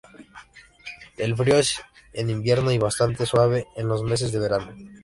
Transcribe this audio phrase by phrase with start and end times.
[1.15, 1.59] Es frío
[2.13, 4.73] en invierno y bastante suave en los meses de verano.